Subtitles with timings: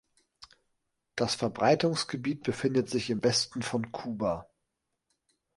[1.15, 4.47] Das Verbreitungsgebiet befindet sich im Westen von Kuba.